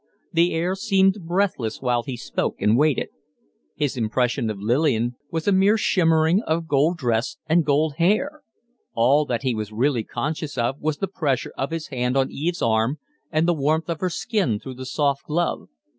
[0.33, 3.09] The air seemed breathless while he spoke and waited.
[3.75, 8.41] His impression of Lillian was a mere shimmering of gold dress and gold hair;
[8.95, 12.63] all that he was really conscious of was the pressure of his hand on Eve's
[12.63, 12.97] arm
[13.31, 15.69] and the warmth of her skin through the soft glove.